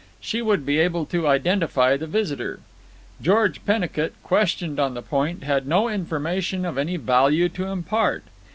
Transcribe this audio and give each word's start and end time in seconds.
She 0.19 0.41
would 0.41 0.65
be 0.65 0.79
able 0.79 1.05
to 1.05 1.27
identify 1.27 1.95
the 1.95 2.07
visitor. 2.07 2.59
George 3.21 3.63
Pennicut, 3.65 4.13
questioned 4.23 4.79
on 4.79 4.95
the 4.95 5.03
point, 5.03 5.43
had 5.43 5.67
no 5.67 5.87
information 5.89 6.65
of 6.65 6.79
any 6.79 6.97
value 6.97 7.49
to 7.49 7.65
impart. 7.67 8.23